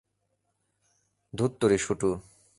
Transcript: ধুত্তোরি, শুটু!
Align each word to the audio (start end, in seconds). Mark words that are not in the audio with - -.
ধুত্তোরি, 1.33 1.77
শুটু! 1.77 2.09